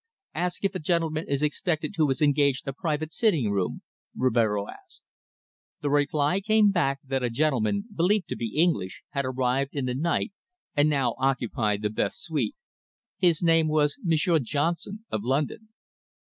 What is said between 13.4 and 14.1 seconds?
name was